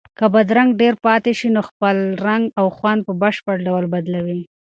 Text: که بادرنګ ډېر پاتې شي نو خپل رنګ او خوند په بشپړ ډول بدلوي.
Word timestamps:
که 0.17 0.25
بادرنګ 0.33 0.69
ډېر 0.81 0.93
پاتې 1.05 1.31
شي 1.39 1.47
نو 1.55 1.61
خپل 1.69 1.97
رنګ 2.27 2.43
او 2.59 2.65
خوند 2.77 2.99
په 3.07 3.13
بشپړ 3.21 3.55
ډول 3.67 3.85
بدلوي. 3.93 4.41